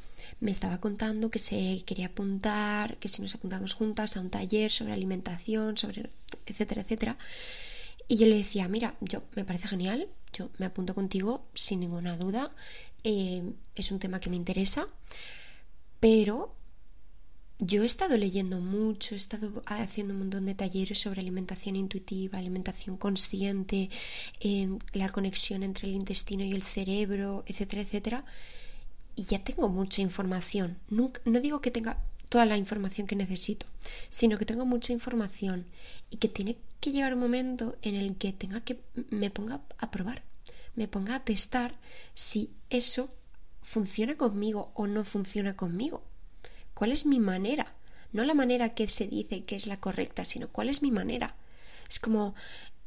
me 0.40 0.50
estaba 0.50 0.78
contando 0.80 1.30
que 1.30 1.38
se 1.38 1.82
quería 1.84 2.06
apuntar, 2.06 2.96
que 2.98 3.08
si 3.08 3.20
nos 3.20 3.34
apuntamos 3.34 3.74
juntas 3.74 4.16
a 4.16 4.20
un 4.20 4.30
taller 4.30 4.70
sobre 4.70 4.92
alimentación, 4.92 5.76
sobre 5.76 6.10
etcétera, 6.46 6.82
etcétera. 6.82 7.18
Y 8.06 8.16
yo 8.16 8.26
le 8.26 8.38
decía, 8.38 8.68
mira, 8.68 8.94
yo 9.00 9.22
me 9.34 9.44
parece 9.44 9.68
genial, 9.68 10.08
yo 10.32 10.50
me 10.58 10.66
apunto 10.66 10.94
contigo 10.94 11.44
sin 11.54 11.80
ninguna 11.80 12.16
duda, 12.16 12.52
eh, 13.02 13.42
es 13.74 13.90
un 13.90 13.98
tema 13.98 14.20
que 14.20 14.30
me 14.30 14.36
interesa, 14.36 14.88
pero 16.00 16.54
yo 17.58 17.82
he 17.82 17.86
estado 17.86 18.16
leyendo 18.16 18.60
mucho, 18.60 19.14
he 19.14 19.16
estado 19.16 19.62
haciendo 19.66 20.12
un 20.12 20.20
montón 20.20 20.46
de 20.46 20.54
talleres 20.54 20.98
sobre 20.98 21.20
alimentación 21.20 21.76
intuitiva, 21.76 22.38
alimentación 22.38 22.96
consciente, 22.96 23.90
eh, 24.40 24.68
la 24.92 25.08
conexión 25.10 25.62
entre 25.62 25.88
el 25.88 25.94
intestino 25.94 26.44
y 26.44 26.52
el 26.52 26.62
cerebro, 26.62 27.44
etcétera, 27.46 27.82
etcétera. 27.82 28.24
Y 29.16 29.24
ya 29.24 29.38
tengo 29.44 29.68
mucha 29.68 30.02
información. 30.02 30.78
no 30.90 31.40
digo 31.40 31.60
que 31.60 31.70
tenga 31.70 31.98
toda 32.28 32.46
la 32.46 32.56
información 32.56 33.06
que 33.06 33.14
necesito, 33.14 33.66
sino 34.08 34.38
que 34.38 34.44
tengo 34.44 34.66
mucha 34.66 34.92
información 34.92 35.66
y 36.10 36.16
que 36.16 36.28
tiene 36.28 36.56
que 36.80 36.90
llegar 36.90 37.14
un 37.14 37.20
momento 37.20 37.76
en 37.82 37.94
el 37.94 38.16
que 38.16 38.32
tenga 38.32 38.60
que 38.62 38.80
me 39.10 39.30
ponga 39.30 39.60
a 39.78 39.90
probar, 39.92 40.24
me 40.74 40.88
ponga 40.88 41.14
a 41.14 41.24
testar 41.24 41.78
si 42.14 42.50
eso 42.70 43.14
funciona 43.62 44.16
conmigo 44.16 44.72
o 44.74 44.88
no 44.88 45.04
funciona 45.04 45.54
conmigo. 45.56 46.02
¿Cuál 46.74 46.92
es 46.92 47.06
mi 47.06 47.20
manera? 47.20 47.72
No 48.12 48.24
la 48.24 48.34
manera 48.34 48.74
que 48.74 48.88
se 48.88 49.06
dice 49.06 49.44
que 49.44 49.56
es 49.56 49.66
la 49.66 49.80
correcta, 49.80 50.24
sino 50.24 50.48
cuál 50.48 50.68
es 50.68 50.82
mi 50.82 50.90
manera. 50.90 51.34
Es 51.88 51.98
como 51.98 52.34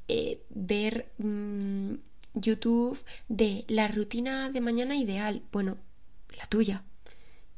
eh, 0.08 0.42
ver 0.50 1.12
mm, 1.18 1.96
YouTube 2.34 3.00
de 3.28 3.66
la 3.68 3.88
rutina 3.88 4.50
de 4.50 4.62
mañana 4.62 4.96
ideal. 4.96 5.42
Bueno, 5.52 5.78
la 6.38 6.46
tuya. 6.46 6.84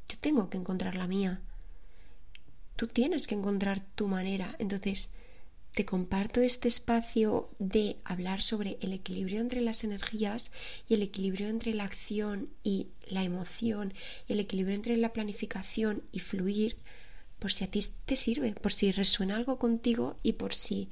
Yo 0.08 0.18
tengo 0.20 0.50
que 0.50 0.58
encontrar 0.58 0.96
la 0.96 1.08
mía. 1.08 1.42
Tú 2.76 2.88
tienes 2.88 3.28
que 3.28 3.36
encontrar 3.36 3.82
tu 3.96 4.08
manera. 4.08 4.56
Entonces, 4.58 5.12
te 5.74 5.86
comparto 5.86 6.42
este 6.42 6.68
espacio 6.68 7.50
de 7.60 7.98
hablar 8.04 8.42
sobre 8.42 8.78
el 8.82 8.92
equilibrio 8.92 9.40
entre 9.40 9.62
las 9.62 9.84
energías 9.84 10.52
y 10.88 10.96
el 10.96 11.02
equilibrio 11.04 11.48
entre 11.48 11.74
la 11.74 11.86
acción 11.86 12.50
y 12.64 12.88
la 13.08 13.24
emoción 13.24 13.94
y 14.28 14.34
el 14.34 14.40
equilibrio 14.40 14.76
entre 14.76 14.98
la 14.98 15.14
planificación 15.14 16.04
y 16.12 16.20
fluir 16.20 16.78
por 17.40 17.54
si 17.54 17.64
a 17.64 17.72
ti 17.72 17.84
te 18.06 18.16
sirve, 18.16 18.54
por 18.54 18.74
si 18.74 18.92
resuena 18.92 19.38
algo 19.38 19.58
contigo 19.58 20.18
y 20.24 20.34
por 20.34 20.54
si 20.54 20.90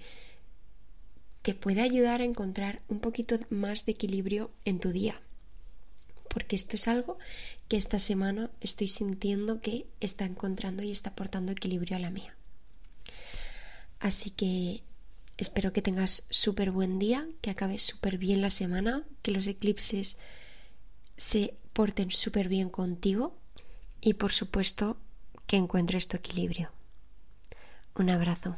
te 1.42 1.54
puede 1.54 1.82
ayudar 1.82 2.22
a 2.22 2.26
encontrar 2.26 2.82
un 2.88 3.00
poquito 3.00 3.38
más 3.50 3.86
de 3.86 3.92
equilibrio 3.94 4.52
en 4.64 4.80
tu 4.80 4.92
día. 4.92 5.20
Porque 6.30 6.56
esto 6.56 6.76
es 6.76 6.88
algo 6.88 7.18
que 7.68 7.78
esta 7.78 8.00
semana 8.00 8.52
estoy 8.62 8.88
sintiendo 8.88 9.60
que 9.60 9.88
está 10.00 10.26
encontrando 10.26 10.84
y 10.84 10.92
está 10.92 11.10
aportando 11.10 11.52
equilibrio 11.52 11.98
a 11.98 12.00
la 12.00 12.10
mía. 12.10 12.37
Así 14.00 14.30
que 14.30 14.84
espero 15.38 15.74
que 15.74 15.82
tengas 15.82 16.26
súper 16.30 16.72
buen 16.72 17.00
día, 17.00 17.28
que 17.42 17.50
acabes 17.50 17.84
súper 17.84 18.18
bien 18.18 18.42
la 18.42 18.50
semana, 18.50 19.04
que 19.22 19.32
los 19.32 19.48
eclipses 19.48 20.18
se 21.16 21.58
porten 21.74 22.12
súper 22.12 22.48
bien 22.48 22.70
contigo 22.70 23.36
y 24.02 24.14
por 24.16 24.32
supuesto 24.32 24.98
que 25.48 25.58
encuentres 25.58 26.08
tu 26.08 26.18
equilibrio. 26.18 26.72
Un 27.96 28.10
abrazo. 28.10 28.58